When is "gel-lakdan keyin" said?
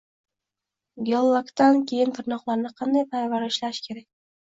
1.09-2.13